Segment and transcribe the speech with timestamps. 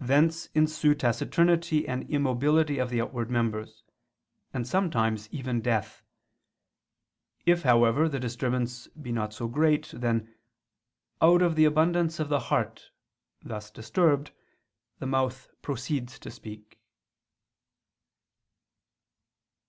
[0.00, 3.84] Thence ensue taciturnity and immobility of the outward members;
[4.52, 6.02] and sometimes even death.
[7.46, 10.34] If, however, the disturbance be not so great, then
[11.22, 12.90] "out of the abundance of the heart"
[13.44, 14.32] thus disturbed,
[14.98, 16.80] the mouth proceeds to speak.